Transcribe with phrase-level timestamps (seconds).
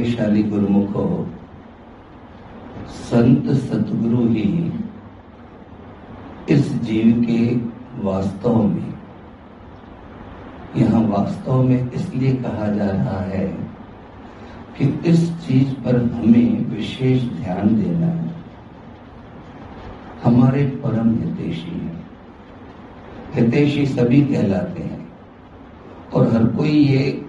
[0.00, 1.04] भाग्यशाली गुरुमुखो
[2.88, 4.72] संत सतगुरु ही
[6.48, 7.40] इस जीव के
[8.02, 8.94] वास्तव में,
[10.76, 13.46] यहाँ वास्तव में इसलिए कहा जा रहा है
[14.78, 18.34] कि इस चीज़ पर हमें विशेष ध्यान देना है।
[20.24, 22.06] हमारे परम हितेशी हैं।
[23.34, 25.08] हितेशी सभी कहलाते हैं
[26.14, 27.26] और हर कोई ये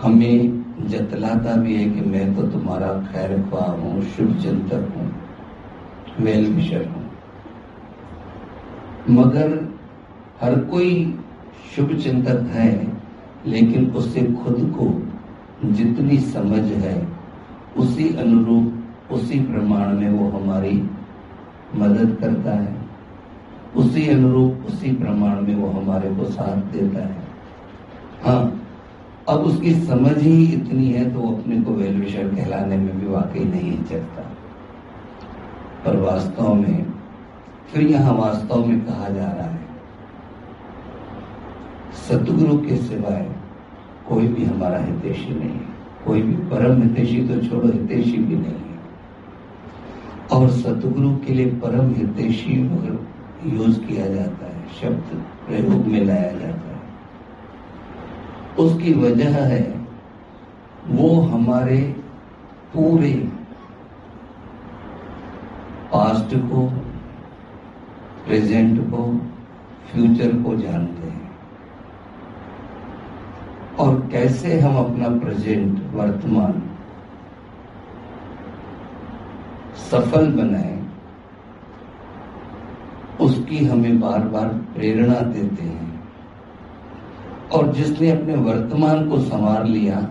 [0.00, 5.14] हमें जतलाता भी है कि मैं तो तुम्हारा खैर ख्वाह हूँ, शुभ चिंतक हूँ,
[6.20, 7.10] वेल विशर हूँ।
[9.10, 9.76] मगर
[10.42, 11.18] हर कोई
[11.76, 12.92] शुभ चिंतक है,
[13.46, 15.12] लेकिन उससे खुद को
[15.72, 17.08] जितनी समझ है,
[17.76, 20.88] उसी अनुरूप, उसी प्रमाण में वो हमारी
[21.74, 22.76] मदद करता है।
[23.76, 27.22] उसी अनुरूप, उसी प्रमाण में वो हमारे को साथ देता है।
[28.22, 28.57] हाँ
[29.28, 33.44] अब उसकी समझ ही इतनी है तो वो अपने को वेलविशर कहलाने में भी वाकई
[33.44, 34.22] नहीं चलता
[35.84, 36.86] पर वास्तव में,
[37.70, 39.66] फिर यहाँ वास्तव में कहा जा रहा है
[41.98, 43.26] सतगुरु के सिवाय
[44.08, 45.66] कोई भी हमारा हितेशी नहीं है।
[46.04, 48.78] कोई भी परम हितेशी तो छोड़ो, हितेशी भी नहीं है।
[50.32, 52.54] और सतगुरु के लिए परम हितेशी
[53.46, 55.06] यूज़ किया जाता है, शब्द
[55.46, 56.67] प्रयोग में लाया जाता है।
[58.58, 59.86] उसकी वजह है,
[60.86, 61.78] वो हमारे
[62.74, 63.12] पूरे
[65.92, 66.66] पास्ट को
[68.26, 69.20] प्रेजेंट को
[69.90, 71.30] फ्यूचर को जानते हैं।
[73.78, 76.62] और कैसे हम अपना प्रेजेंट वर्तमान,
[79.76, 80.84] सफल बनाए,
[83.20, 85.97] उसकी हमें बार बार प्रेरणा देते हैं।
[87.54, 90.10] और जिसने अपने वर्तमान को संवार लिया,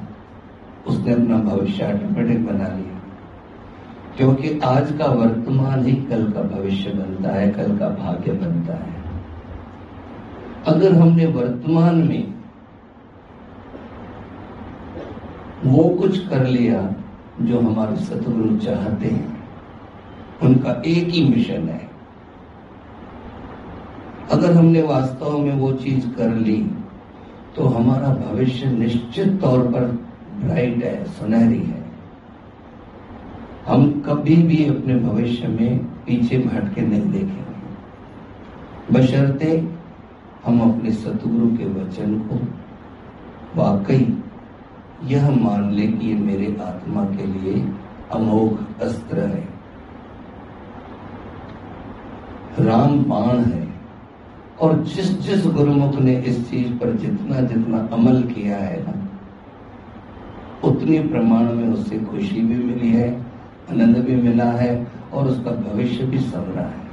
[0.88, 2.98] उसने अपना भविष्य ऑटोमेटिक बना लिया।
[4.18, 8.98] क्योंकि आज का वर्तमान ही कल का भविष्य बनता है, कल का भाग्य बनता है।
[10.68, 12.34] अगर हमने वर्तमान में
[15.66, 16.94] वो कुछ कर लिया
[17.42, 19.44] जो हमारे सतगुरु चाहते हैं,
[20.44, 21.90] उनका एक ही मिशन है।
[24.32, 26.72] अगर हमने वास्तव में वो चीज़ कर ली
[27.58, 29.86] तो हमारा भविष्य निश्चित तौर पर
[30.46, 31.86] ब्राइट है, सुनहरी है।
[33.68, 37.48] हम कभी भी अपने भविष्य में पीछे भटके नहीं देखेंगे।
[38.94, 39.72] बशर्ते
[40.46, 42.36] हम अपने सतगुरु के वचन को
[43.62, 44.24] वाकई
[45.04, 47.70] यह मान ले कि ये मेरे आत्मा के लिए
[48.12, 49.48] अमोघ अस्त्र है।
[52.60, 53.67] राम बाण है।
[54.62, 58.94] और जिस जिस गुरुमुख ने इस चीज़ पर जितना जितना अमल किया है ना,
[60.64, 63.10] उतनी प्रमाण में उससे खुशी भी मिली है,
[63.72, 66.86] आनंद भी मिला है और उसका भविष्य भी संवरा है।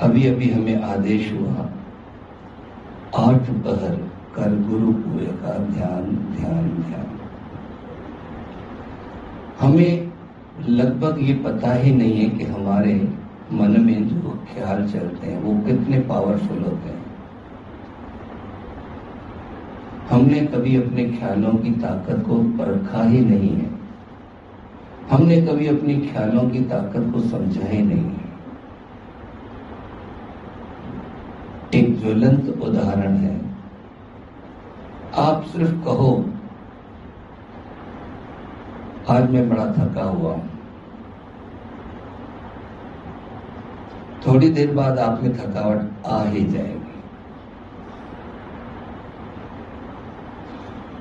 [0.00, 1.68] अभी अभी हमें आदेश हुआ,
[3.24, 3.94] आठ पहर
[4.34, 6.02] कर गुरु पूरे का ध्यान
[6.36, 7.06] ध्यान ध्यान।
[9.60, 10.12] हमें
[10.68, 12.94] लगभग ये पता ही नहीं है कि हमारे
[13.52, 17.06] मन में जो ख्याल चलते हैं, वो कितने पावरफुल होते हैं।
[20.10, 23.70] हमने कभी अपने ख्यालों की ताकत को परखा ही नहीं है।
[25.10, 28.26] हमने कभी अपने ख्यालों की ताकत को समझा ही नहीं है।
[31.74, 33.40] एक ज्वलंत उदाहरण है।
[35.16, 36.24] आप सिर्फ़ कहो,
[39.10, 40.55] आज मैं बड़ा थका हुआ हूँ।
[44.26, 46.76] थोड़ी देर बाद आप में थकावट आ ही जाएगी।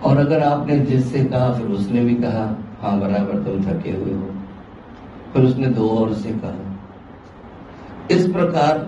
[0.03, 4.35] और अगर आपने जिससे कहा, फिर उसने भी कहा हाँ बराबर तुम थके हुए हो।
[5.33, 6.79] फिर उसने दो और से कहा।
[8.11, 8.87] इस प्रकार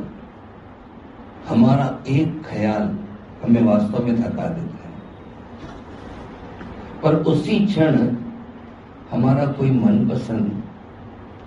[1.47, 2.99] हमारा एक ख्याल
[3.43, 4.93] हमें वास्तव में थका देता है।
[7.03, 8.15] पर उसी क्षण
[9.11, 10.63] हमारा कोई मनपसंद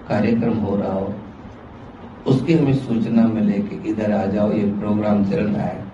[0.09, 1.15] कार्यक्रम हो रहा हो
[2.27, 5.85] उसकी हमें सूचना मिले कि इधर आ जाओ, ये प्रोग्राम चल रहा है।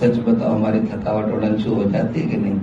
[0.00, 2.60] सच बताओ, हमारी थकावट उड़नछू हो जाती है कि नहीं?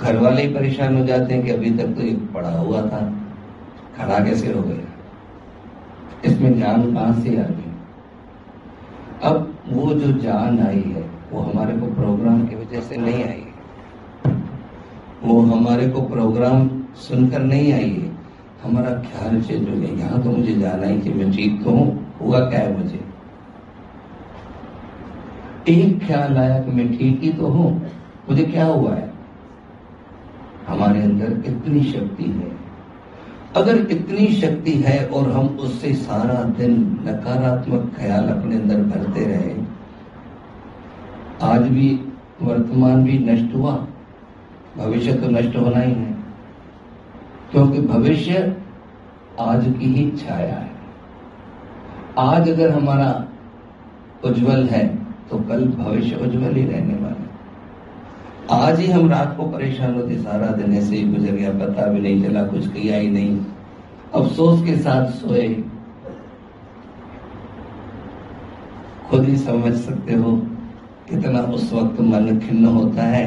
[0.00, 3.14] घर वाले ही परेशान हो जाते हैं कि अभी तक तो ये पड़ा हुआ था,
[3.96, 4.86] खड़ा कैसे हो गया?
[6.24, 7.72] इसमें जान कहाँ से आ गई?
[9.22, 13.44] अब वो जो जान आई है, वो हमारे को प्रोग्राम की वजह से नहीं आई
[13.44, 13.48] है।
[15.24, 18.07] वो हमारे को प्रोग्राम सुनकर नहीं आई है।
[18.62, 22.14] हमारा ख्याल चेंज हो गया, यहाँ तो मुझे जाना ही कि मैं ठीक तो हूँ,
[22.20, 23.00] हुआ क्या है मुझे?
[25.68, 27.70] एक ख्याल आया कि मैं ठीक ही तो हूँ,
[28.28, 29.06] मुझे क्या हुआ है?
[30.68, 32.56] हमारे अंदर इतनी शक्ति है।
[33.56, 36.74] अगर इतनी शक्ति है और हम उससे सारा दिन
[37.04, 39.54] नकारात्मक ख्याल अपने अंदर भरते रहे,
[41.44, 41.88] आज भी
[42.42, 43.72] वर्तमान भी नष्ट हुआ,
[44.76, 46.16] भविष्य तो नष्ट होना ही है।
[47.52, 48.56] क्योंकि भविष्य
[49.40, 50.70] आज की ही छाया है।
[52.18, 53.10] आज अगर हमारा
[54.24, 54.86] उज्जवल है
[55.30, 57.26] तो कल भविष्य उज्जवल ही रहने वाला है।
[58.50, 62.00] आज ही हम रात को परेशान होते, सारा दिन ऐसे ही गुजर गया, पता भी
[62.00, 63.38] नहीं चला, कुछ किया ही नहीं।
[64.14, 65.48] अफसोस के साथ सोए।
[69.10, 70.36] खुद ही समझ सकते हो
[71.10, 73.26] कितना उस वक्त मन खिन्न होता है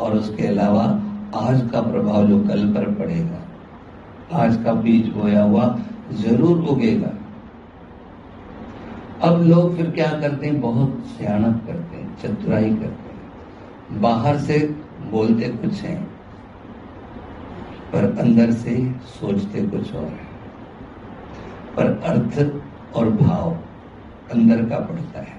[0.00, 0.84] और उसके अलावा
[1.36, 3.44] आज का प्रभाव जो कल पर पड़ेगा।
[4.32, 5.78] आज का बीज बोया हुआ
[6.12, 7.12] ज़रूर उगेगा।
[9.22, 10.60] अब लोग फिर क्या करते हैं?
[10.60, 14.58] बहुत सियाणक करते हैं, चतुराई करते हैं। बाहर से
[15.10, 16.02] बोलते कुछ हैं,
[17.92, 20.26] पर अंदर से सोचते कुछ और है।
[21.76, 23.50] पर अर्थ और भाव
[24.32, 25.36] अंदर का पड़ता है।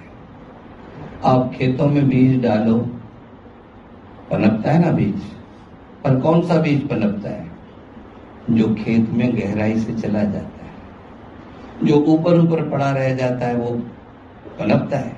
[1.26, 2.78] आप खेतों में बीज डालो,
[4.32, 5.22] पनपता है ना बीज?
[6.04, 7.49] पर कौन सा बीज पनपता है?
[8.50, 10.72] जो खेत में गहराई से चला जाता है,
[11.84, 13.72] जो ऊपर ऊपर पड़ा रह जाता है, वो
[14.60, 15.18] पनपता है,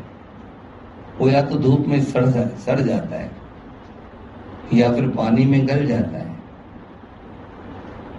[1.19, 2.25] वो या तो धूप में सड़
[2.57, 3.31] सड़ जाता है,
[4.73, 6.35] या फिर पानी में गल जाता है,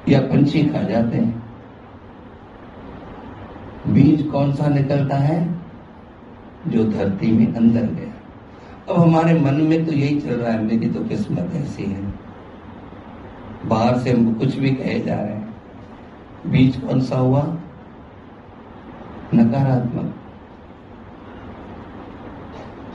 [0.08, 1.42] या पंछी खा जाते हैं।
[3.88, 5.62] बीज कौन सा निकलता है?
[6.68, 8.12] जो धरती में अंदर गया।
[8.88, 12.31] अब हमारे मन में तो यही चल रहा है, मेरी तो किस्मत ऐसी है।
[13.66, 15.54] बाहर से हमको कुछ भी कहे जा रहे हैं।
[16.46, 17.56] बीज कौन सा हुआ?
[19.34, 20.14] नकारात्मक।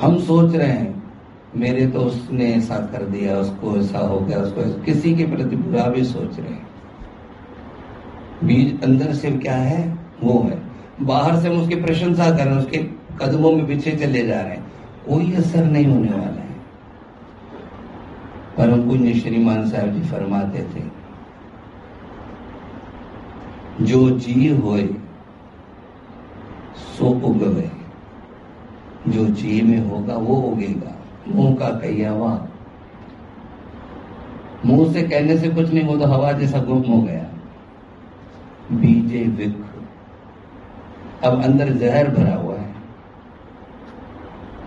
[0.01, 1.03] हम सोच रहे हैं,
[1.55, 5.83] मेरे तो उसने ऐसा कर दिया, उसको ऐसा हो गया, उसको किसी के प्रति बुरा
[5.83, 6.67] भी सोच रहे हैं।
[8.43, 9.97] बीज अंदर से क्या है?
[10.23, 10.61] वो है।
[11.01, 12.77] बाहर से हम उसकी प्रशंसा कर रहे हैं, उसके
[13.21, 14.71] कदमों में पीछे चले जा रहे हैं।
[15.09, 16.46] कोई असर नहीं होने वाला है।
[18.57, 20.83] परम पुण्य श्रीमान साहब जी फरमाते थे,
[23.86, 24.88] जो जी होए,
[26.98, 27.71] सो उगवे।
[29.07, 30.95] जो जी में होगा, वो उगेगा।
[31.27, 32.48] मुँह का कहिया हुआ
[34.65, 37.25] मुँह से कहने से कुछ नहीं हो तो हवा जैसा गुम हो गया।
[38.71, 39.65] बीजे विक
[41.24, 42.74] अब अंदर जहर भरा हुआ है।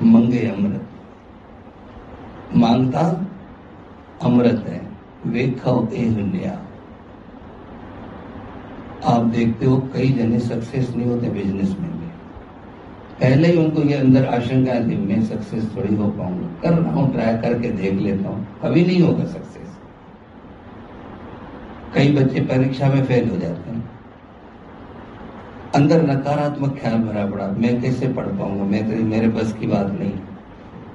[0.02, 0.86] मंगे अमृत।
[2.56, 3.26] माँगता
[4.22, 4.80] अमृत है
[5.26, 6.58] वेखो ए हुन्या
[9.04, 12.06] आप देखते हो कई जने सक्सेस नहीं होते बिज़नेस में भी।
[13.20, 17.12] पहले ही उनको ये अंदर आशंका थी, मैं सक्सेस थोड़ी हो पाऊँगा। कर रहा हूँ
[17.12, 19.68] ट्राई करके देख लेता हूँ। कभी नहीं होगा सक्सेस
[21.94, 23.88] कई बच्चे परीक्षा में फेल हो जाते हैं।
[25.74, 28.64] अंदर नकारात्मक ख्याल भरा पड़ा। मैं कैसे पढ़ पाऊँगा?
[28.64, 30.12] मैं तो मेरे बस की बात नहीं।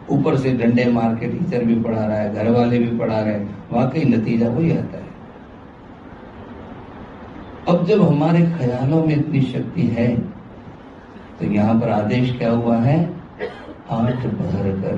[0.10, 3.34] ऊपर से डंडे मार के टीचर भी पढ़ा रहा है घर वाले भी पढ़ा रहे
[3.34, 5.04] हैं, वाकई नतीजा वही आता है।
[7.68, 10.08] अब जब हमारे ख्यालों में इतनी शक्ति है
[11.40, 12.98] तो यहाँ पर आदेश क्या हुआ है?
[13.92, 14.98] आठ पहर कर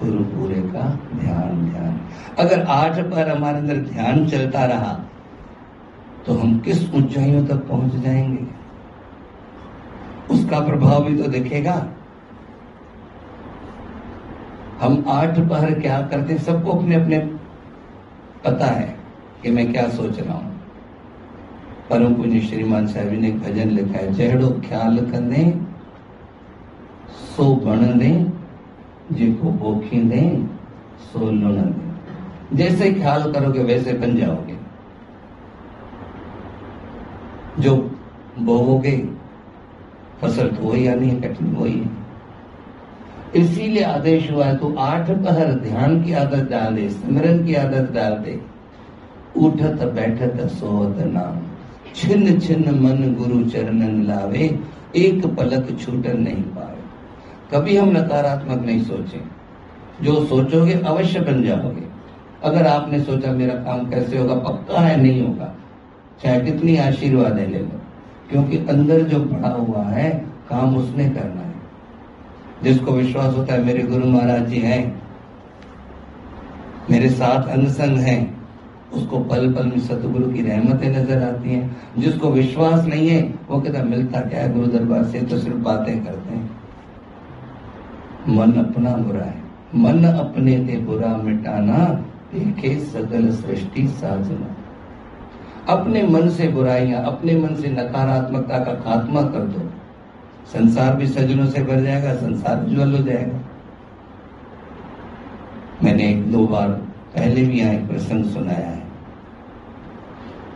[0.00, 0.84] गुरु पूरे का
[1.14, 2.00] ध्यान ध्यान।
[2.38, 4.92] अगर आठ पर हमारे अंदर ध्यान चलता रहा
[6.26, 8.46] तो हम किस ऊंचाइयों तक पहुँच जाएँगे?
[10.30, 11.74] उसका प्रभाव भी तो दिखेगा।
[14.80, 17.18] हम आठ पहर क्या करते, सबको अपने अपने
[18.44, 18.96] पता है
[19.42, 20.52] कि मैं क्या सोच रहा हूँ।
[21.90, 25.44] परम पुण्य श्रीमान साहब ने एक भजन लिखा है जहड़ो ख्याल कंदे
[27.36, 28.10] सो बण दे
[29.12, 30.22] जिको बोखी दे
[31.02, 34.56] सो लुण दे जैसे ख्याल करोगे, वैसे बन जाओगे।
[37.58, 37.74] जो
[38.38, 38.96] बोओगे
[40.20, 42.03] फ़सल तो वही आनी है, कठिन वही है।
[43.36, 47.92] इसीलिए आदेश हुआ है तो आठ पहर ध्यान की आदत डाल दे, स्मरण की आदत
[47.92, 48.40] डाल दे।
[49.36, 51.46] उठत, बैठत, सोहत नाम।
[51.94, 54.58] छिन्न छिन्न मन गुरु चरणन लावे,
[54.96, 56.76] एक पलक छूटन नहीं पाए
[57.54, 59.20] कभी हम नकारात्मक नहीं सोचे।
[60.04, 61.84] जो सोचोगे अवश्य बन जाओगे।
[62.44, 65.54] अगर आपने सोचा, मेरा काम कैसे होगा, पक्का है, नहीं होगा।
[66.24, 67.80] चाहे कितनी आशीर्वाद ले लो।
[68.30, 70.10] क्योंकि अंदर जो पड़ा हुआ है,
[70.50, 71.43] काम उसने करना है
[72.64, 75.02] जिसको विश्वास होता है, मेरे गुरु महाराज जी हैं,
[76.90, 78.44] मेरे साथ अंगसंग हैं,
[78.92, 83.60] उसको पल पल में सतगुरु की रहमतें नज़र आती हैं। जिसको विश्वास नहीं है, वो
[83.60, 85.20] कहता मिलता क्या है गुरु दरबार से?
[85.20, 86.50] तो सिर्फ़ बातें करते हैं।
[88.28, 89.44] मन अपना बुरा है।
[89.74, 92.04] मन अपने ते बुरा मिटाना,
[92.34, 94.56] देखे सगल सृष्टि साजना।
[95.72, 99.73] अपने मन से बुराइयाँ, अपने मन से नकारात्मकता का खात्मा कर दो।
[100.46, 103.40] संसार भी सजनों से भर जाएगा, संसार ज्वल हो जाएगा।
[105.82, 106.68] मैंने एक दो बार
[107.14, 108.82] पहले भी यहाँ एक प्रसंग सुनाया है,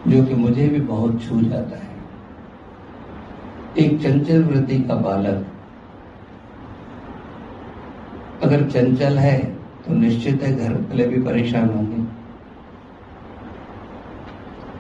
[0.09, 1.97] जो कि मुझे भी बहुत छू जाता है।
[3.79, 5.47] एक चंचल वृत्ति का बालक,
[8.43, 9.39] अगर चंचल है
[9.87, 12.07] तो निश्चित है घर वाले भी परेशान होंगे।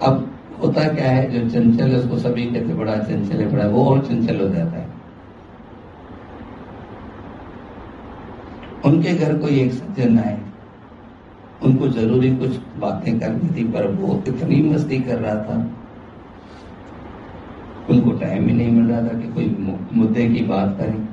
[0.02, 0.24] अब
[0.62, 4.04] होता क्या है, जो चंचल है, उसको सभी कहते बड़ा चंचल है, बड़ा, वो और
[4.06, 4.86] चंचल हो जाता है।
[8.84, 10.38] उनके घर कोई एक सज्जन आए
[11.64, 15.56] उनको ज़रूरी कुछ बातें करनी थी, पर वो इतनी मस्ती कर रहा था।
[17.90, 19.46] उनको टाइम ही नहीं मिल रहा था कि कोई
[19.92, 21.08] मुद्दे की बात करें।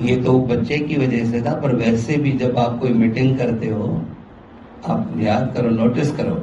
[0.00, 3.68] ये तो बच्चे की वजह से था, पर वैसे भी जब आप कोई मीटिंग करते
[3.68, 4.02] हो,
[4.86, 6.42] आप याद करो नोटिस करो,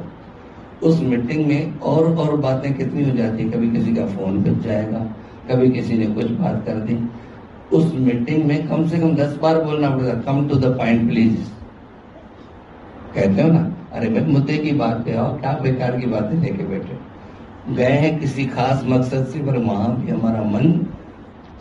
[0.82, 4.62] उस मीटिंग में और और बातें कितनी हो जाती है। कभी किसी का फ़ोन बच
[4.64, 4.98] जाएगा,
[5.50, 6.94] कभी किसी ने कुछ बात कर दी।
[7.72, 11.36] उस मीटिंग में कम से कम दस बार बोलना पड़ेगा come to the point please
[13.14, 13.60] कहते हो ना,
[13.92, 16.98] अरे भाई, मुद्दे की बात पे आओ क्या बेकार की बातें लेके बैठे
[17.74, 20.72] गए हैं किसी खास मकसद से, पर वहाँ भी हमारा मन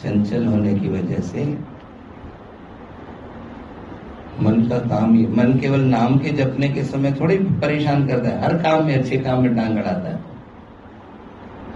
[0.03, 1.45] चंचल होने की वजह से
[4.41, 8.41] मन का काम ही मन केवल नाम के जपने के समय थोड़ी परेशान करता है।
[8.41, 10.19] हर काम में अच्छे काम में टांग अड़ाता है।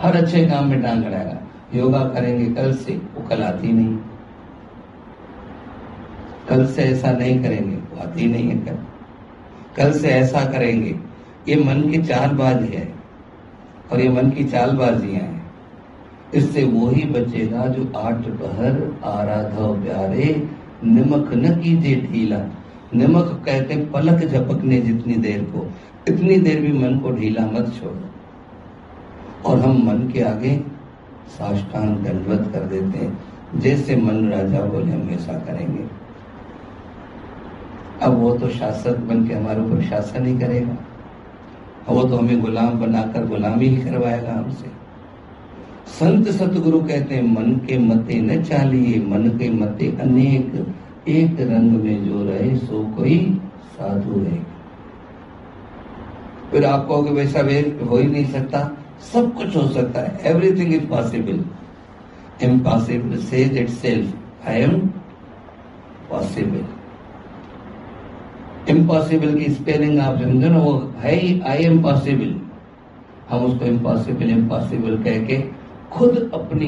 [0.01, 1.37] हर अच्छे काम में टांग अड़ाएगा
[1.75, 3.97] योगा करेंगे, कल से वो कल आती नहीं।
[6.49, 8.77] कल से ऐसा नहीं करेंगे, बात ही नहीं है कल।
[9.77, 10.99] कल से ऐसा करेंगे।
[11.47, 12.93] ये मन की चालबाजी है
[13.91, 15.51] और ये मन की चालबाजियाँ हैं।
[16.33, 20.49] इससे वो ही बचेगा जो आठ पहर आराधा प्यारे,
[20.83, 22.39] निमक न कीजिए ढीला।
[22.95, 25.71] निमक कहते पलक झपकने जितनी देर को।
[26.07, 28.05] इतनी देर भी मन को ढीला मत छोड़ो।
[29.45, 30.61] और हम मन के आगे
[31.27, 33.19] साष्टांग दंडवत कर देते हैं।
[33.55, 35.98] जैसे मन राजा बोले, हम ऐसा करेंगे।
[38.01, 40.77] अब वो तो शासक बन के हमारे ऊपर शासन ही करेगा।
[41.89, 44.71] वो तो हमें गुलाम बनाकर गुलामी ही करवाएगा हमसे।
[45.89, 50.65] संत सतगुरु कहते हैं, मन के मते न चालिए, मन के मते अनेक।
[51.09, 53.17] एक रंग में जो रहे, सो कोई
[53.73, 54.37] साधु है
[56.51, 58.59] फिर आप कहोगे वैसा वेद हो ही नहीं सकता।
[59.13, 61.43] सब कुछ हो सकता है। Everything is possible
[62.43, 64.79] impossible says itself I am
[66.09, 66.65] possible
[68.67, 72.35] impossible की स्पेलिंग आप समझो ना, वो है ही आई एम पॉसिबल
[73.29, 75.37] हम उसको इम्पॉसिबल इम्पॉसिबल कह के
[75.91, 76.67] खुद अपनी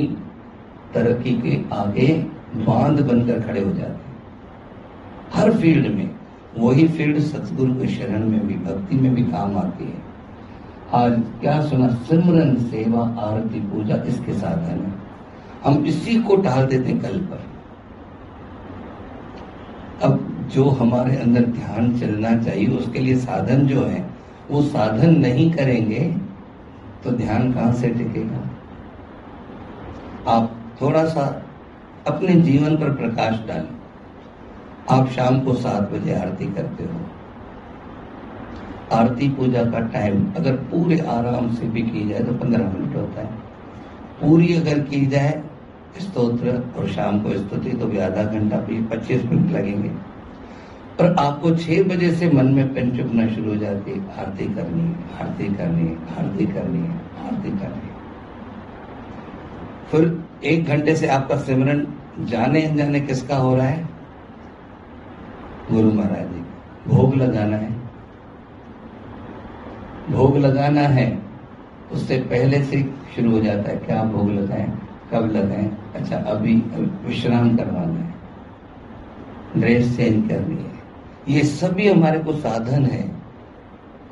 [0.93, 2.07] तरक्की के आगे
[2.55, 4.10] बाँध बनकर खड़े हो जाते
[5.33, 6.10] हर फ़ील्ड में,
[6.57, 10.00] वही फ़ील्ड सतगुरु के शरण में भी, भक्ति में भी काम आती है।
[10.93, 14.93] आज क्या सुना, सिमरन सेवा, आरती, पूजा इसके साधन है।
[15.63, 17.50] हम इसी को टाल देते कल पर
[20.01, 24.05] अब जो हमारे अंदर ध्यान चलना चाहिए, उसके लिए साधन जो है,
[24.51, 26.00] वो साधन नहीं करेंगे
[27.03, 28.50] तो ध्यान कहाँ से टिकेगा?
[30.27, 31.43] आप थोड़ा सा
[32.08, 33.70] अपने जीवन पर प्रकाश डालें।
[34.89, 37.00] आप शाम को सात बजे आरती करते हो।
[38.91, 43.22] आरती पूजा का टाइम अगर पूरे आराम से भी की जाए तो पंद्रह मिनट होता
[43.22, 43.27] है।
[44.22, 45.41] पूरी अगर की जाए,
[46.00, 49.91] स्तोत्र और शाम को स्तुति तो भी आधा घंटा भी पच्चीस मिनट लगेंगे।
[51.00, 54.95] और आपको छह बजे से मन में पेन चुपना शुरू हो जाती है। आरती करनी
[55.21, 56.88] आरती करनी आरती करनी
[57.27, 57.89] आरती करनी।
[59.91, 61.88] फिर एक घंटे से आपका सिमरन
[62.19, 63.89] जाने अनजाने किसका हो रहा है?
[65.71, 66.41] गुरु महाराज जी
[66.88, 67.71] भोग लगाना है।
[70.12, 71.21] भोग लगाना है
[71.91, 74.71] उससे पहले से शुरू हो जाता है। क्या भोग लगाएँ
[75.13, 75.77] कब लगाएँ?
[75.95, 78.13] अच्छा अभी, अभी विश्राम करवाना है।
[79.57, 80.70] ड्रेस चेंज करनी है।
[81.29, 83.01] ये सभी हमारे को साधन है,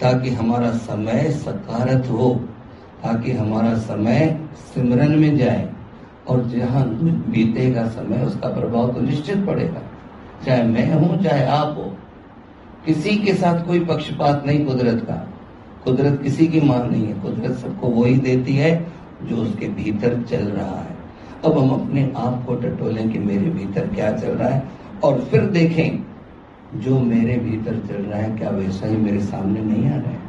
[0.01, 2.33] ताकि हमारा समय सकारत हो,
[3.03, 4.39] ताकि हमारा समय
[4.73, 5.67] सिमरन में जाए,
[6.27, 6.83] और जहाँ
[7.29, 9.81] बीतेगा समय उसका प्रभाव तो निश्चित पड़ेगा।
[10.45, 11.91] चाहे मैं हूँ, चाहे आप हो,
[12.85, 15.15] किसी के साथ कोई पक्षपात नहीं कुदरत का।
[15.83, 18.71] कुदरत किसी की मान नहीं है, कुदरत सबको वही देती है
[19.23, 20.97] जो उसके भीतर चल रहा है।
[21.45, 24.63] अब हम अपने आप को टटोलें कि मेरे भीतर क्या चल रहा है,
[25.03, 26.08] और फिर देखें
[26.75, 30.27] जो मेरे भीतर चल रहा है, क्या वैसा ही मेरे सामने नहीं आ रहा है?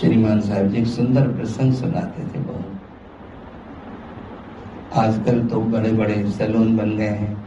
[0.00, 2.72] श्रीमान साहब जी एक सुंदर प्रसंग सुनाते थे बहुत।
[4.94, 7.44] आजकल तो बड़े बड़े सैलून बन गए हैं।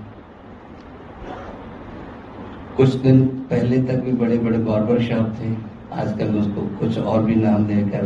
[2.77, 5.53] कुछ दिन पहले तक भी बड़े बड़े बार्बर शॉप थे,
[5.93, 8.05] आजकल उसको कुछ और भी नाम देकर।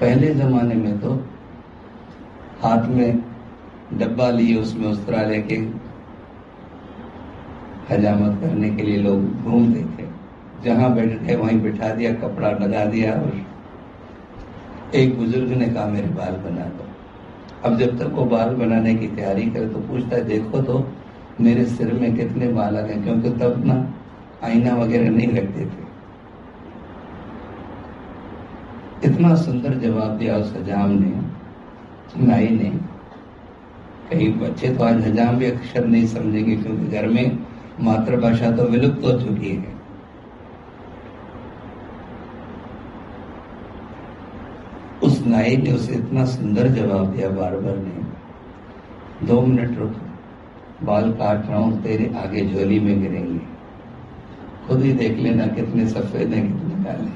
[0.00, 1.14] पहले जमाने में तो
[2.62, 3.27] हाथ में
[3.92, 5.56] डब्बा लिए उसमें उस तरह लेके
[7.90, 10.06] हजामत करने के लिए लोग घूमते थे।
[10.64, 13.32] जहाँ बैठ वहीं बिठा दिया, कपड़ा लगा दिया और
[14.94, 16.84] एक बुज़ुर्ग ने कहा, मेरे बाल बना दो।
[17.64, 20.86] अब जब तक वो बाल बनाने की तैयारी करे तो पूछता है, देखो तो
[21.40, 22.94] मेरे सिर में कितने बाल आ गए?
[22.94, 23.74] क्योंकि तब ना
[24.44, 25.86] आईना वगैरह नहीं रखते थे।
[29.04, 32.70] इतना सुंदर जवाब दिया उस हजाम ने नाई ने
[34.10, 37.38] कई बच्चे तो आज हजाम भी अक्षर नहीं समझेंगे, क्योंकि घर में
[37.80, 39.76] मातृभाषा तो विलुप्त हो चुकी है।
[45.02, 49.92] उस नाई ने उसे इतना सुंदर जवाब दिया बार बार ने, दो मिनट रुक,
[50.82, 53.40] बाल काट रहा हूँ, तेरे आगे झोली में गिरेंगे।
[54.66, 57.10] खुद ही देख लेना कितने सफ़ेद हैं, कितने काले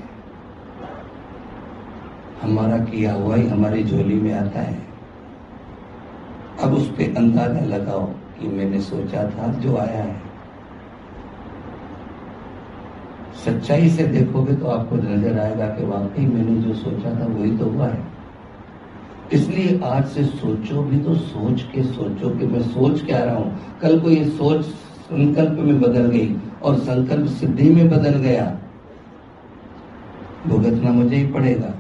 [2.43, 4.92] हमारा किया हुआ ही हमारी झोली में आता है।
[6.73, 8.05] अब उस पर अंदाज़ा लगाओ
[8.37, 10.21] कि मैंने सोचा था जो आया है।
[13.45, 17.65] सच्चाई से देखोगे तो आपको नज़र आएगा कि वाकई मैंने जो सोचा था वही तो
[17.65, 18.01] हुआ है।
[19.33, 23.79] इसलिए आज से सोचो भी तो सोच के सोचो कि मैं सोच क्या रहा हूँ।
[23.83, 28.53] कल को ये सोच संकल्प में बदल गई और संकल्प सिद्धि में बदल गया।
[30.47, 31.75] भुगतना मुझे ही पड़ेगा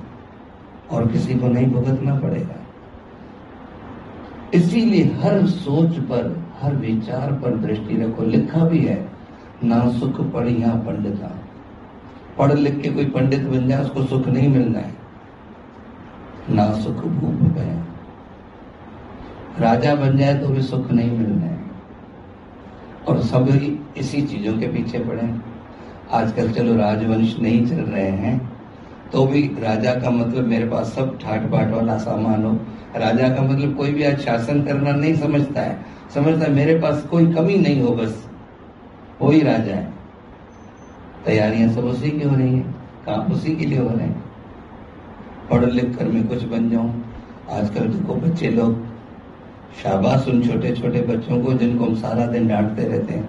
[0.91, 2.62] और किसी को नहीं भुगतना पड़ेगा।
[4.55, 6.25] इसीलिए हर सोच पर,
[6.61, 8.99] हर विचार पर दृष्टि रखो। लिखा भी है,
[9.65, 11.31] ना सुख पढ़िया पंडिता
[12.39, 14.95] पढ़ लिख के कोई पंडित बन जाए, उसको सुख नहीं मिलना है।
[16.51, 17.81] ना सुख भूप गए
[19.61, 21.61] राजा बन जाए तो भी सुख नहीं मिलना है।
[23.09, 23.49] और सब
[23.97, 25.29] इसी चीज़ों के पीछे पड़े
[26.13, 28.41] आजकल चलो राजवंश नहीं चल रहे हैं
[29.13, 32.59] तो भी राजा का मतलब मेरे पास सब ठाट बाट वाला सामान हो।
[32.97, 37.03] राजा का मतलब कोई भी आज शासन करना नहीं समझता है। समझता है, मेरे पास
[37.03, 38.29] कोई कमी नहीं हो, बस
[39.23, 39.93] वही राजा है।
[41.25, 42.63] तैयारियाँ सब उसी की हो रही है,
[43.07, 44.25] काम उसी के लिए हो रहे हैं।
[45.51, 47.05] पढ़ लिख कर मैं कुछ बन जाऊँ।
[47.51, 48.87] आजकल देखो बच्चे लोग,
[49.83, 53.29] शाबाश उन छोटे छोटे बच्चों को जिनको हम सारा दिन डांटते रहते हैं।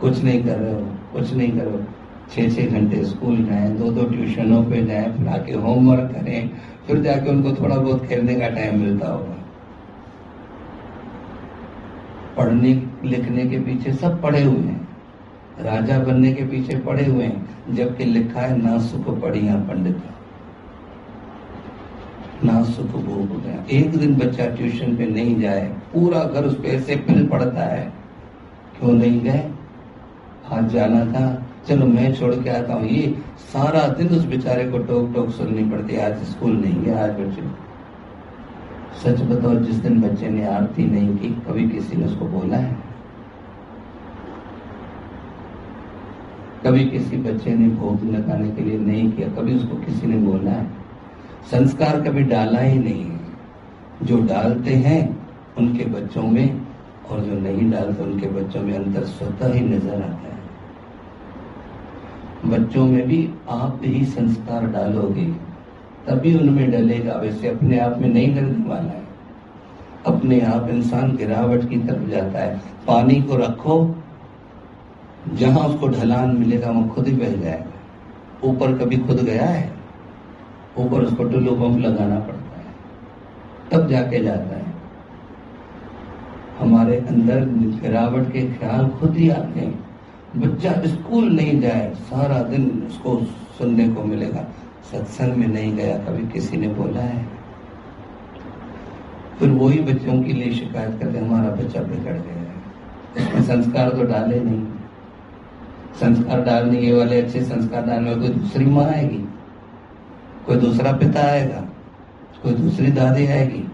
[0.00, 0.80] कुछ नहीं कर रहे हो,
[1.12, 1.84] कुछ नहीं करो
[2.30, 6.50] छह छह घंटे स्कूल जाएँ दो दो ट्यूशनों पे जाएँ फिर आके होमवर्क करें,
[6.86, 9.36] फिर जाके उनको थोड़ा बहुत खेलने का टाइम मिलता होगा।
[12.36, 12.72] पढ़ने,
[13.04, 14.88] लिखने के पीछे सब पढ़े हुए हैं।
[15.60, 20.02] राजा बनने के पीछे पड़े हुए हैं, जबकि लिखा है, ना सुख पढ़िया पंडित
[22.44, 26.68] ना सुख भोग गया। एक दिन बच्चा ट्यूशन पे नहीं जाए, पूरा घर उस पर
[26.68, 27.84] ऐसे पिल पड़ता है।
[28.78, 29.44] क्यों नहीं गए?
[30.52, 31.26] आज जाना था
[31.68, 33.16] चलो मैं छोड़ के आता हूँ। ये
[33.52, 37.70] सारा दिन उस बेचारे को टोक टोक सुननी पड़ती आज स्कूल नहीं गया, आज बच्चे
[39.00, 42.76] सच बताओ, जिस दिन बच्चे ने आरती नहीं की, कभी किसी ने उसको बोला है?
[46.66, 50.50] कभी किसी बच्चे ने भोग लगाने के लिए नहीं किया, कभी उसको किसी ने बोला
[50.50, 50.66] है?
[51.50, 53.20] संस्कार कभी डाला ही नहीं है।
[54.02, 56.60] जो डालते हैं, उनके बच्चों में,
[57.10, 60.39] और जो नहीं डालते, उनके बच्चों में अंतर स्वतः ही नज़र आता है।
[62.46, 65.24] बच्चों में भी आप ही संस्कार डालोगे,
[66.08, 69.04] तभी उनमें डलेगा वैसे अपने आप में नहीं डलने वाला है।
[70.06, 73.96] अपने आप इंसान गिरावट की तरफ़ जाता है। पानी को रखो,
[75.34, 77.70] जहाँ उसको ढलान मिलेगा वो खुद ही बह जाएगा।
[78.44, 79.72] ऊपर कभी खुद गया है,
[80.78, 82.70] ऊपर उसको टुल्लू पंप लगाना पड़ता है।
[83.72, 84.74] तब जाके जाता है।
[86.60, 87.44] हमारे अंदर
[87.82, 89.89] गिरावट के ख्याल खुद ही आते हैं।
[90.36, 93.24] बच्चा स्कूल नहीं जाए, सारा दिन उसको
[93.58, 94.46] सुनने को मिलेगा।
[94.92, 97.28] सत्संग में नहीं गया, कभी किसी ने बोला है।
[99.38, 104.40] फिर वही बच्चों के लिए शिकायत करते हमारा बच्चा बिगड़ गया है। संस्कार तो डाले
[104.40, 104.66] नहीं।
[106.00, 109.28] संस्कार डालने के वाले, अच्छे संस्कार डालने वाले, कोई दूसरी माँ आएगी,
[110.46, 111.60] कोई दूसरा पिता आएगा,
[112.42, 113.64] कोई दूसरी दादी आएगी।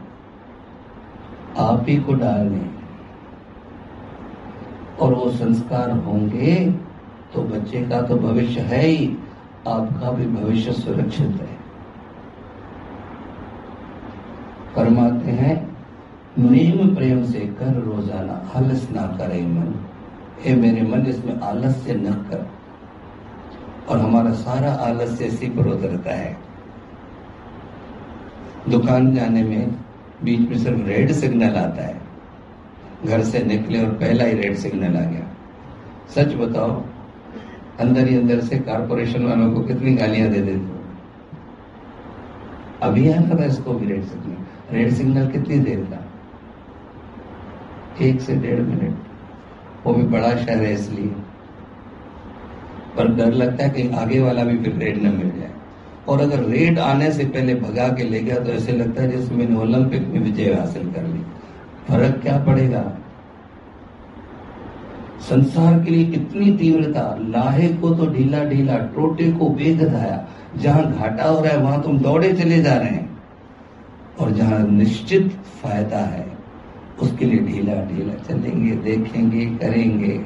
[1.58, 2.75] आप ही को डालने
[5.00, 6.54] और वो संस्कार होंगे
[7.34, 9.16] तो बच्चे का तो भविष्य है ही,
[9.66, 11.54] आपका भी भविष्य सुरक्षित है।
[14.74, 15.54] फरमाते हैं,
[16.38, 19.74] नेम प्रेम से कर रोज़ाना आलस ना करे मन।
[20.40, 22.46] हे मेरे मन, इसमें आलस्य न कर।
[23.88, 26.36] और हमारा सारा आलस्य इसी पर उतरता है।
[28.68, 29.74] दुकान जाने में
[30.24, 32.00] बीच में सिर्फ़ रेड सिग्नल आता है।
[33.04, 35.36] घर से निकले और पहला ही रेड सिग्नल आ गया।
[36.14, 36.84] सच बताओ,
[37.80, 40.76] अंदर ही अंदर से कारपोरेशन वालों को कितनी गालियाँ दे देते
[42.82, 46.12] अभी आया था इसको भी रेड सिग्नल। रेड सिग्नल कितनी देर का?
[48.04, 48.96] एक से डेढ़ मिनट।
[49.86, 51.08] वो भी बड़ा शहर है इसलिए।
[52.96, 55.50] पर डर लगता है कि आगे वाला भी फिर रेड न मिल जाए।
[56.08, 59.34] और अगर रेड आने से पहले भगा के ले गया तो ऐसे लगता है जैसे
[59.34, 61.20] मैंने ओलंपिक में विजय हासिल कर ली।
[61.88, 62.92] फ़र्क क्या पड़ेगा?
[65.20, 67.16] संसार के लिए इतनी तीव्रता?
[67.20, 71.98] लाहे को तो ढीला ढीला, टोटे को बेगधाया जहाँ घाटा हो रहा है, वहाँ तुम
[71.98, 73.22] दौड़े चले जा रहे हैं।
[74.20, 76.32] और जहाँ निश्चित फ़ायदा है,
[77.02, 80.24] उसके लिए ढीला ढीला चलेंगे, देखेंगे, करेंगे।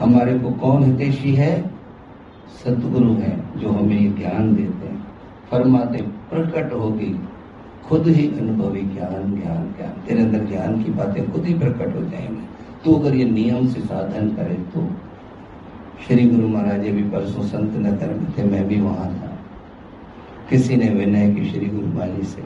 [0.00, 1.70] हमारे को कौन हितेशी है?
[2.64, 5.06] सतगुरु है जो हमें ज्ञान देते हैं।
[5.50, 7.28] फरमाते, प्रकट होगी।
[7.88, 12.02] खुद ही अनुभवी ज्ञान ज्ञान ज्ञान। तेरे अंदर ज्ञान की बातें खुद ही प्रकट हो
[12.02, 12.46] जाएँगी।
[12.84, 14.88] तो अगर ये नियम से साधन करे तो
[16.06, 19.30] श्री गुरु महाराज भी परसों संत नगर में थे मैं भी वहाँ था।
[20.50, 22.42] किसी ने विनय की श्री गुरु माली से,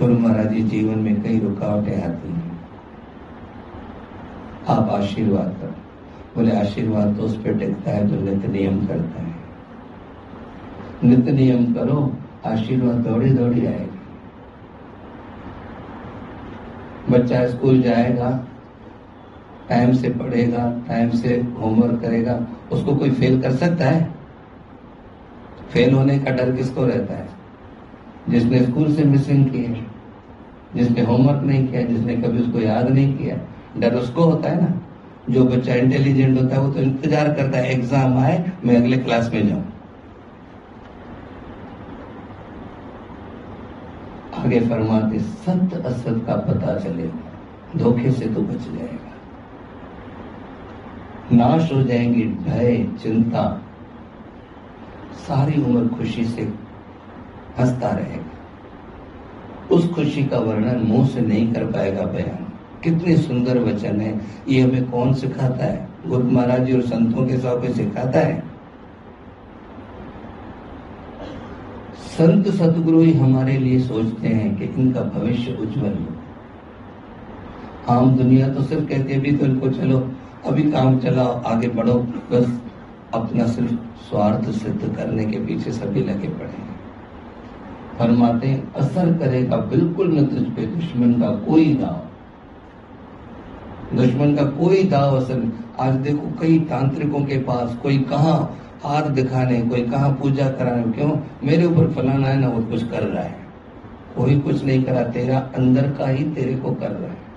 [0.00, 2.58] गुरु महाराज जी जीवन में कई रुकावटें आती हैं।
[4.68, 5.74] आप आशीर्वाद कर।
[6.34, 9.34] बोले, आशीर्वाद तो उस पर टिकता है जो नित्य नियम करता है।
[11.04, 12.00] नित्य नियम करो
[12.46, 13.98] आशीर्वाद दौड़ी दौड़ी आएगी।
[17.10, 18.46] बच्चा स्कूल जाएगा
[19.68, 24.14] टाइम से पढ़ेगा टाइम से होमवर्क करेगा, उसको कोई फेल कर सकता है?
[25.70, 27.28] फेल होने का डर किसको रहता है?
[28.28, 29.84] जिसने स्कूल से मिसिंग किए
[30.76, 33.36] जिसने होमवर्क नहीं किया, जिसने कभी उसको याद नहीं किया,
[33.78, 34.80] डर उसको होता है ना?
[35.30, 39.30] जो बच्चा इंटेलिजेंट होता है, वो तो इंतज़ार करता है एग्ज़ाम आए, मैं अगले क्लास
[39.34, 39.67] में जाऊँ।
[44.48, 47.10] आगे फरमाते सत्य असत का पता चले,
[47.76, 49.12] धोखे से तो बच जाएगा।
[51.32, 53.62] नाश हो जाएँगे भय, चिंता,
[55.12, 56.42] सारी उम्र खुशी से
[57.58, 58.24] हंसता रहेगा।
[59.70, 64.60] उस खुशी का वर्णन मुँह से नहीं कर पाएगा बयान। कितने सुंदर वचन है, ये
[64.60, 65.88] हमें कौन सिखाता है?
[66.06, 68.47] गुरु महाराज जी और संतों के कोई सिखाता है?
[72.18, 76.06] संत सतगुरु ही हमारे लिए सोचते हैं कि इनका भविष्य उज्जवल हो।
[77.94, 80.10] आम दुनिया तो सिर्फ़ कहती भी तो इनको चलो,
[80.46, 81.94] अभी काम चलाओ, आगे बढ़ो।
[82.32, 82.60] बस
[83.14, 83.74] अपना सिर्फ़
[84.08, 86.80] स्वार्थ सिद्ध करने के पीछे सभी लगे पड़े हैं।
[87.98, 92.00] फरमाते, असर करेगा बिल्कुल न तुझ पे, दुश्मन का कोई दाव।
[93.96, 99.62] दुश्मन का कोई दाव असर आज देखो, कई तांत्रिकों के पास, कोई कहा हाथ दिखाने,
[99.62, 101.18] कोई कहा, पूजा कराने, क्यों?
[101.44, 103.38] मेरे ऊपर फलाना है, ना वो कुछ कर रहा है।
[104.16, 107.28] कोई कुछ नहीं करा, तेरा अंदर का ही तेरे को कर रहा है।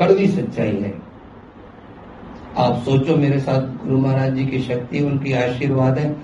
[0.00, 1.02] कड़वी सच्चाई है।
[2.58, 6.16] आप सोचो, मेरे साथ गुरु महाराज जी की शक्ति, उनकी आशीर्वाद है।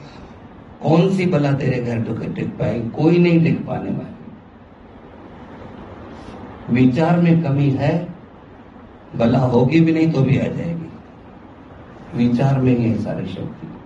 [0.83, 4.15] कौन सी बला तेरे घर तो टिक पाएगी कोई नहीं टिक पाने वाली।
[6.75, 8.09] विचार में कमी है,
[9.17, 10.89] बला होगी भी नहीं तो भी आ जाएगी।
[12.15, 13.78] विचार में ही है सारी शक्ति।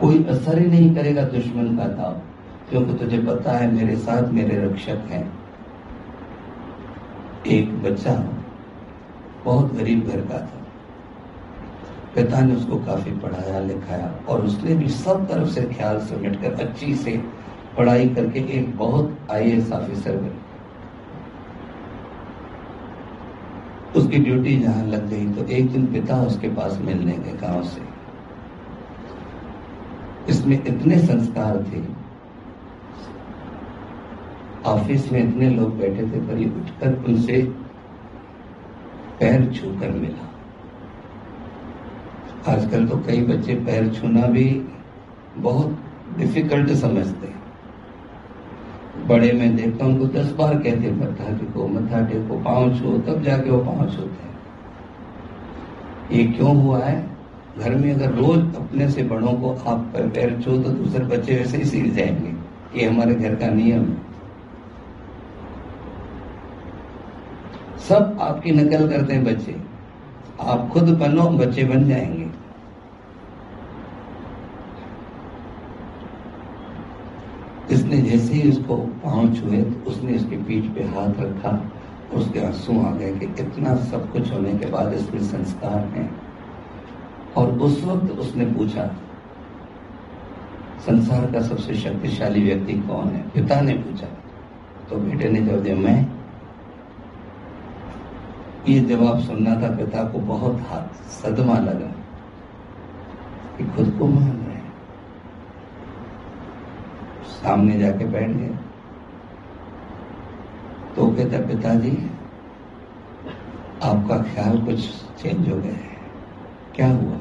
[0.00, 2.12] कोई असर ही नहीं करेगा दुश्मन का दाव,
[2.70, 5.24] क्योंकि तुझे पता है मेरे साथ मेरे रक्षक हैं।
[7.48, 8.14] एक बच्चा
[9.44, 10.58] बहुत गरीब घर का था।
[12.14, 16.60] पिता ने उसको काफ़ी पढ़ाया, लिखाया और उसने भी सब तरफ़ से ख्याल समेट कर
[16.60, 17.16] अच्छी से
[17.76, 20.38] पढ़ाई करके एक बहुत आई ऑफिसर बने
[24.00, 27.89] उसकी ड्यूटी जहाँ लग गई तो एक दिन पिता उसके पास मिलने गए गाँव से।
[30.30, 31.82] इसमें इतने संस्कार थे।
[34.66, 37.42] ऑफ़िस में इतने लोग बैठे थे पर ये उठकर उनसे
[39.20, 40.28] पैर छूकर मिला।
[42.52, 44.44] आजकल तो कई बच्चे पैर छूना भी
[45.38, 45.76] बहुत
[46.18, 47.28] डिफ़िकल्ट समझते
[49.08, 53.22] बड़े में देखता हूँ, उनको दस बार कहते मत्था टेको मत्था टेको, पाँव छो तब
[53.22, 54.28] जाके वो पाँव छूते हैं।
[56.12, 56.98] ये क्यों हुआ है?
[57.58, 61.56] घर में अगर रोज अपने से बड़ों को आप पैर छो तो दूसरे बच्चे वैसे
[61.56, 62.34] ही सीख जाएँगे।
[62.78, 63.96] ये हमारे घर का नियम है।
[67.88, 69.56] सब आपकी नकल करते हैं बच्चे।
[70.40, 72.28] आप खुद बनो बच्चे बन जाएँगे।
[77.70, 81.50] इसने जैसे ही उसको पाँव छुए तो उसने उसकी पीठ पे हाथ रखा,
[82.14, 86.10] उसके आँसू आ गए कि इतना सब कुछ होने के बाद इसमें संस्कार हैं।
[87.36, 88.96] और उस वक्त उसने पूछा,
[90.80, 93.30] संसार का सबसे शक्तिशाली व्यक्ति कौन है?
[93.30, 94.06] पिता ने पूछा।
[94.90, 96.20] तो बेटे ने जवाब दिया, मैं।
[98.68, 101.92] ये जवाब सुनना था, पिता को बहुत हाथ सदमा लगा
[103.58, 104.60] कि खुद को मान रहे
[107.24, 108.50] सामने जाके बैठ गए।
[110.96, 112.10] तो कहता, पिताजी,
[113.82, 114.90] आपका ख्याल कुछ
[115.22, 115.89] चेंज हो गया है।
[116.80, 117.16] क्या हुआ?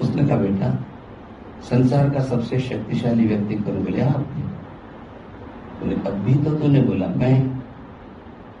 [0.00, 0.84] उसने कहा, बेटा,
[1.62, 4.02] संसार का सबसे शक्तिशाली व्यक्ति कौन बोले?
[4.02, 4.42] आपने।
[5.80, 7.60] बोले, अभी तो तूने बोला, मैं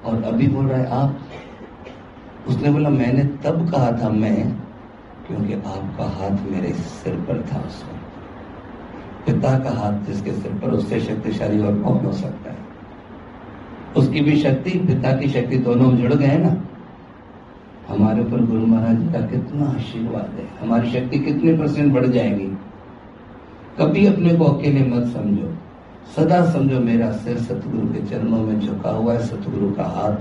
[0.04, 1.20] और अभी बोल रहा है आप।
[2.48, 4.52] उसने बोला, मैंने तब कहा था मैं,
[5.26, 8.00] क्योंकि आपका हाथ मेरे सिर पर था उस वक्त
[9.26, 12.58] पिता का हाथ जिसके सिर पर, उससे शक्तिशाली और कौन हो सकता है?
[13.96, 16.69] उसकी भी शक्ति, पिता की शक्ति दोनों जुड़ गए ना?
[17.90, 22.46] हमारे ऊपर गुरु महाराज जी का कितना आशीर्वाद है। हमारी शक्ति कितने परसेंट बढ़ जाएगी?
[23.78, 25.54] कभी अपने को अकेले मत समझो।
[26.16, 30.16] सदा समझो मेरा सिर सतगुरु के चरणों में झुका हुआ है, सतगुरु का हाथ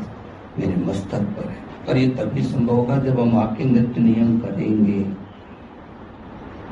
[0.59, 5.05] मेरे मस्तक पर है। पर ये तभी संभव होगा जब हम आपके नित्य नियम करेंगे।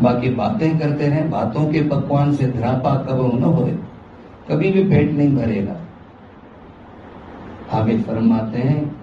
[0.02, 3.70] बाकी बातें करते रहे बातों के पकवान से ध्रापा कब न हो
[4.50, 5.76] कभी भी पेट नहीं भरेगा।
[7.72, 8.97] आगे फरमाते हैं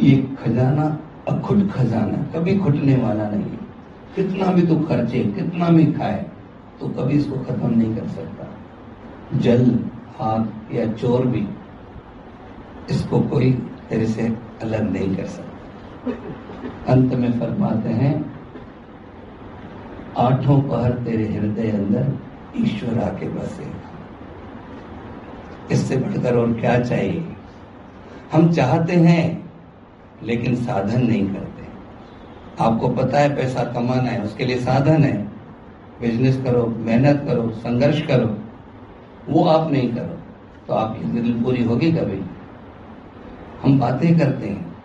[0.00, 0.84] ये खजाना
[1.28, 3.56] अखुट खजाना, कभी खुटने वाला नहीं।
[4.14, 6.26] कितना भी तू खर्चे, कितना भी खाए
[6.80, 9.64] तो कभी इसको खत्म नहीं कर सकता। जल
[10.18, 11.46] हाथ या चोर भी,
[12.90, 13.52] इसको कोई
[13.90, 14.26] तेरे से
[14.62, 18.14] अलग नहीं कर सकता। अंत में फरमाते हैं,
[20.18, 22.12] आठों पहर तेरे हृदय अंदर
[22.56, 23.70] ईश्वर आके बसे।
[25.74, 27.24] इससे बढ़कर और क्या चाहिए?
[28.32, 29.49] हम चाहते हैं
[30.22, 31.66] लेकिन साधन नहीं करते।
[32.64, 35.16] आपको पता है पैसा कमाना है, उसके लिए साधन है।
[36.00, 38.36] बिज़नेस करो, मेहनत करो, संघर्ष करो,
[39.28, 40.16] वो आप नहीं करो
[40.68, 42.20] तो आपकी दिल पूरी होगी कभी?
[43.62, 44.76] हम बातें करते हैं,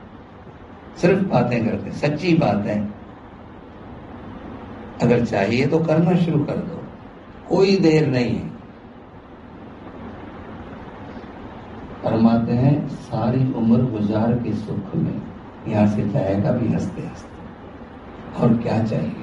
[0.97, 2.79] सिर्फ़ बातें करते हैं, सच्ची बात है।
[5.03, 6.83] अगर चाहिए तो करना शुरू कर दो,
[7.49, 8.54] कोई देर नहीं है।
[12.05, 15.21] फरमाते हैं, सारी उम्र गुजार के सुख में
[15.67, 17.35] यहाँ से जाएगा भी हँसते हँसते।
[18.41, 19.15] और क्या चाहिए?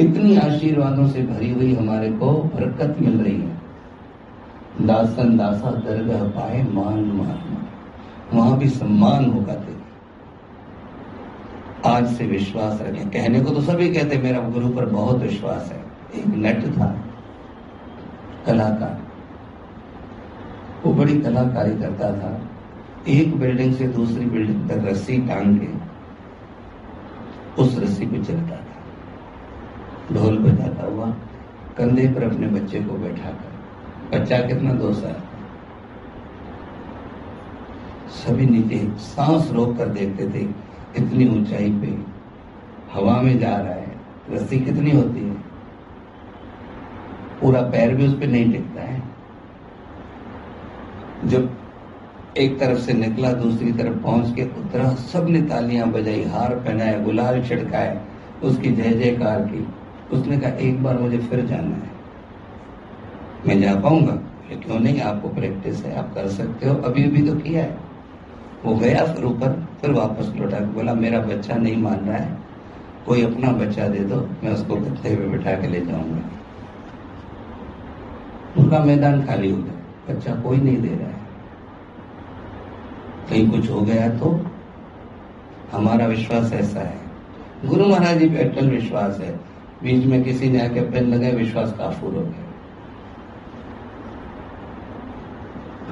[0.00, 3.62] इतनी आशीर्वादों से भरी हुई हमारे को बरकत मिल रही है।
[4.80, 7.66] दासन दासा दरगाह पाए मान मान।
[8.34, 9.84] वहाँ भी सम्मान होगा तेरे।
[11.88, 15.84] आज से विश्वास रखें। कहने को तो सभी कहते मेरा गुरु पर बहुत विश्वास है।
[16.20, 16.96] एक नट था,
[18.46, 19.03] कलाकार।
[20.84, 22.40] वो बड़ी कलाकारी करता था,
[23.08, 25.68] एक बिल्डिंग से दूसरी बिल्डिंग तक रस्सी टांग के
[27.62, 31.06] उस रस्सी को चलता था। ढोल बजाता हुआ
[31.78, 35.22] कंधे पर अपने बच्चे को बैठा कर बच्चा कितना दो साल
[38.14, 40.42] सभी नीचे सांस रोक कर देखते थे,
[40.96, 41.96] इतनी ऊंचाई पे
[42.92, 43.96] हवा में जा रहा है,
[44.30, 45.34] रस्सी कितनी होती है?
[47.40, 49.02] पूरा पैर भी उस पर नहीं टिकता है।
[51.26, 51.56] जब
[52.38, 57.42] एक तरफ़ से निकला, दूसरी तरफ़ पहुँच के उतरा, सबने तालियाँ बजाई, हार पहनाया, गुलाल
[57.42, 58.00] छिड़काए,
[58.42, 59.68] उसकी जय जयकार की।
[60.16, 61.94] उसने कहा, एक बार मुझे फिर जाना है।
[63.46, 64.12] मैं जा पाऊँगा
[64.52, 65.00] क्यों नहीं?
[65.00, 67.76] आपको प्रैक्टिस है, आप कर सकते हो। अभी अभी तो किया है।
[68.64, 72.38] वो गया फिर ऊपर, फिर वापस लौटा के बोला, मेरा बच्चा नहीं मान रहा है।
[73.06, 76.18] कोई अपना बच्चा दे दो, मैं उसको गत्ते हुए बैठा के ले जाऊँगा।
[78.58, 79.73] उनका मैदान खाली हो गया।
[80.08, 81.22] बच्चा कोई नहीं दे रहा है।
[83.30, 84.44] कहीं कुछ हो गया तो
[85.72, 87.00] हमारा विश्वास ऐसा है।
[87.64, 89.40] गुरु महाराज जी पे अटल विश्वास है।
[89.82, 92.44] बीच में किसी ने आके पेन लगाए विश्वास काफूर हो गया।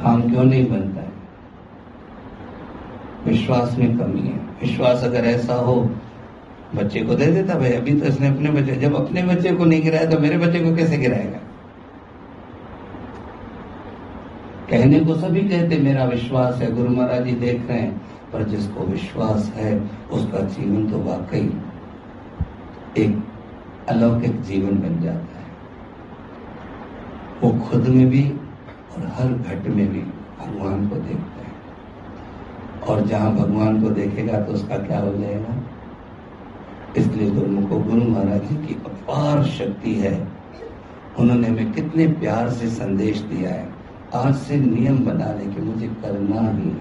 [0.03, 1.12] काम क्यों नहीं बनता है?
[3.27, 5.90] विश्वास में कमी है। विश्वास अगर ऐसा हो,
[6.75, 9.83] बच्चे को दे देता भाई, अभी तो इसने अपने बच्चे, जब अपने बच्चे को नहीं
[9.83, 11.38] गिराया तो मेरे बच्चे को कैसे गिराएगा?
[14.72, 18.00] कहने को सभी कहते, मेरा विश्वास है, गुरु महाराज जी देख रहे हैं,
[18.32, 21.61] पर जिसको विश्वास है, उसका जीवन तो वाकई
[22.98, 23.24] एक
[23.88, 25.46] अलौकिक जीवन बन जाता है।
[27.42, 28.30] वो खुद में भी
[28.94, 30.00] और हर घट में भी
[30.40, 31.52] भगवान को देखता है।
[32.88, 35.62] और जहाँ भगवान को देखेगा तो उसका क्या हो जाएगा?
[36.96, 40.28] इसलिए गुरु को गुरु महाराज जी की अपार शक्ति है।
[41.18, 43.82] उन्होंने हमें कितने प्यार से संदेश दिया है।
[44.14, 46.72] आज से नियम बना ले कि मुझे करना ही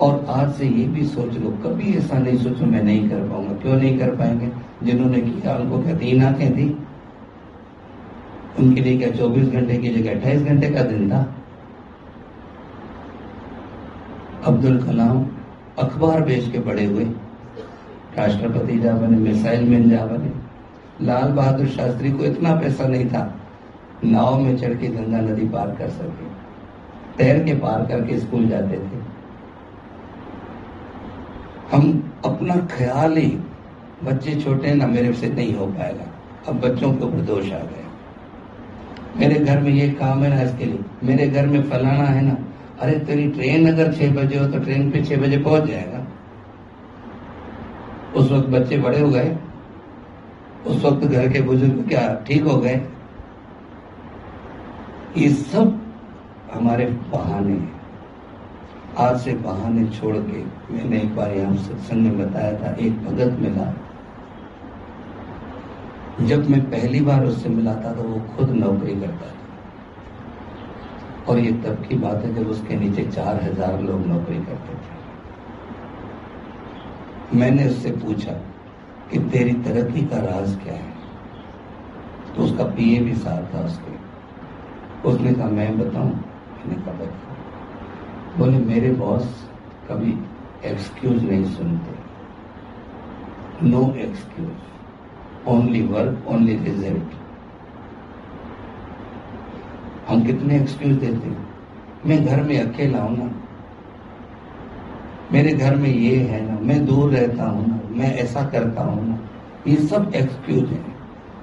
[0.00, 3.54] और आज से ये भी सोच लो, कभी ऐसा नहीं सोचो मैं नहीं कर पाऊँगा।
[3.54, 4.50] क्यों नहीं कर पाएँगे?
[4.82, 6.66] जिन्होंने किया, उनको क्या तीन आँखें थी
[8.58, 11.34] उनके लिए क्या 24 घंटे की जगह, अट्ठाईस घंटे का दिन था?
[14.44, 15.26] अब्दुल कलाम
[15.78, 17.04] अखबार बेच के बड़े हुए।
[18.18, 20.32] राष्ट्रपति जा बने मिसाइल मैन जा बने
[21.06, 23.20] लाल बहादुर शास्त्री को इतना पैसा नहीं था।
[24.04, 26.26] नाव में चढ़ के गंगा नदी पार कर सके।
[27.18, 29.00] तैर के पार करके स्कूल जाते थे।
[31.72, 33.38] हम अपना ख्याल ही
[34.04, 36.04] बच्चे छोटे ना मेरे से नहीं हो पाएगा।
[36.48, 37.86] अब बच्चों के ऊपर दोष आ गया।
[39.16, 42.36] मेरे घर में ये काम है ना इसके लिए। मेरे घर में फलाना है ना,
[42.80, 46.06] अरे तेरी ट्रेन अगर छह बजे हो तो ट्रेन पे छह बजे पहुँच जाएगा।
[48.16, 49.36] उस वक्त बच्चे बड़े हो गए।
[50.66, 52.80] उस वक्त घर के बुज़ुर्ग क्या, ठीक हो गए?
[55.16, 55.80] ये सब
[56.52, 57.76] हमारे बहाने हैं।
[58.98, 60.44] आज से बहाने छोड़ के
[60.74, 63.66] मैंने एक बार यहाँ सत्संग में बताया था, एक भगत मिला।
[66.26, 69.34] जब मैं पहली बार उससे मिला था तो वो खुद नौकरी करता था।
[71.28, 74.96] और ये तब की बात है जब उसके नीचे चार हज़ार लोग नौकरी करते थे।
[77.38, 78.32] मैंने उससे पूछा
[79.10, 80.92] कि तेरी तरक्की का राज क्या है?
[82.36, 83.97] तो उसका पीए भी साथ था उसके।
[85.04, 86.10] उसने कहा, मैं बताऊँ?
[86.10, 87.28] मैंने कहा बताओ
[88.38, 89.48] बोले, मेरे बॉस
[89.90, 90.10] कभी
[90.68, 92.08] एक्सक्यूज नहीं सुनते।
[93.68, 97.14] No excuse only work only result
[100.08, 101.48] हम कितने एक्सक्यूज देते हैं?
[102.06, 103.30] मैं घर में अकेला हूँ ना।
[105.32, 109.08] मेरे घर में ये है ना। मैं दूर रहता हूँ ना। मैं ऐसा करता हूँ
[109.08, 109.18] ना।
[109.70, 110.84] ये सब एक्सक्यूज है।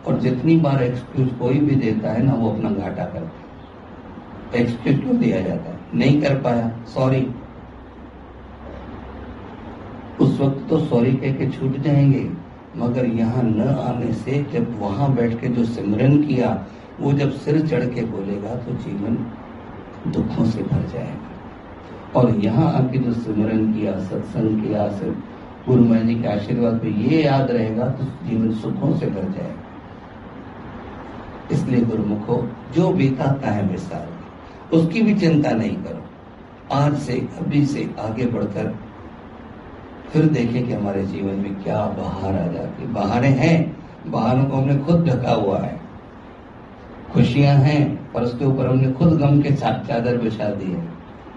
[0.07, 3.44] और जितनी बार एक्सक्यूज कोई भी देता है ना, वो अपना घाटा करता है।
[4.53, 5.79] एक्सक्यूज क्यों दिया जाता है?
[5.95, 7.27] नहीं कर पाया। सॉरी
[10.21, 12.29] उस वक्त तो सॉरी कह के छूट जाएँगे।
[12.77, 16.65] मगर यहाँ न आने से जब वहाँ बैठ के जो सिमरन किया,
[16.99, 19.31] वो जब सिर चढ़ के बोलेगा तो जीवन
[20.08, 25.17] दुखों से भर जाएगा। और यहाँ आके जो सिमरन किया, सत्संग किया सिर्फ़
[25.69, 29.63] गुरु महाराज जी के आशीर्वाद पे ये याद रहेगा तो जीवन सुखों से भर जाएगा।
[31.51, 34.14] इसलिए गुरुमुखो, जो बीताता है विस्तार
[34.73, 36.01] उसकी भी चिंता नहीं करो।
[36.75, 38.75] आज से, अभी से आगे बढ़कर
[40.13, 44.78] फिर देखें कि हमारे जीवन में क्या बाहर आ जाती बाहरें हैं बाहरों को हमने
[44.78, 45.80] खुद ढका हुआ है।
[47.13, 50.84] खुशियाँ हैं, पर उसके ऊपर हमने खुद गम के साथ चादर बिछा दी है।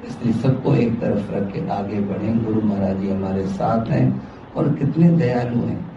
[0.09, 4.23] इसलिए सबको एक तरफ़ रख के आगे बढ़े। गुरु महाराज जी हमारे साथ हैं
[4.57, 5.91] और कितने दयालु हैं।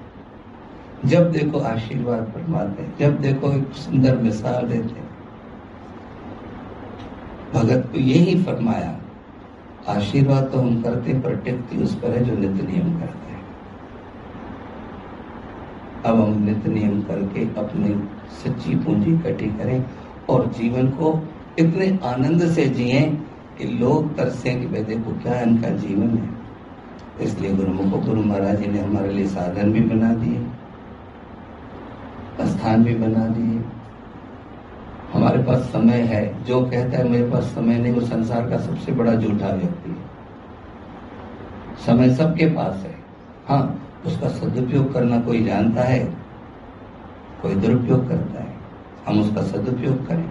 [1.06, 5.00] जब देखो आशीर्वाद फरमाते जब देखो एक सुंदर मिसाल देते
[7.54, 8.98] भगत को यही फरमाया,
[9.90, 11.34] आशीर्वाद तो हम करते पर
[11.84, 13.40] उस पर है जो नित्य नियम करते हैं।
[16.06, 17.90] अब हम नित्य नियम करके अपनी
[18.36, 19.84] सच्ची पूंजी इकट्ठी करें
[20.30, 21.08] और जीवन को
[21.60, 23.02] इतने आनंद से जिए
[23.58, 26.30] कि लोग तरसे कि भाई देखो क्या इनका जीवन है।
[27.22, 30.40] इसलिए गुरुमुख गुरु महाराज जी ने हमारे लिए साधन भी बना दिए,
[32.48, 33.51] स्थान भी बना दिए।
[35.22, 38.92] हमारे पास समय है। जो कहता है, मेरे पास समय नहीं, वो संसार का सबसे
[38.92, 40.12] बड़ा झूठा व्यक्ति है।
[41.86, 42.96] समय सबके पास है।
[43.48, 46.16] हाँ उसका सदुपयोग करना कोई जानता है?
[47.42, 48.54] कोई दुरुपयोग करता है।
[49.08, 50.30] हम उसका सदुपयोग करें।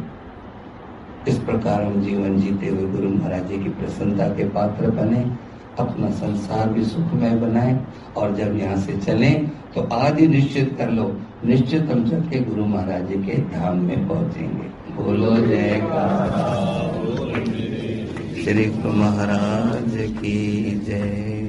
[1.28, 5.36] इस प्रकार हम जीवन जीते हुए गुरु महाराज जी की प्रसन्नता के पात्र बने,
[5.78, 7.84] अपना संसार भी सुखमय बनाए
[8.16, 9.30] और जब यहाँ से चले
[9.74, 13.78] तो आज ही निश्चित कर लो। निश्चित हम चल के गुरु महाराज जी के धाम
[13.78, 16.34] में पहुँचेंगे। बोलो जयकार
[18.44, 18.66] श्री
[18.98, 20.38] महाराज की
[20.86, 21.39] जय।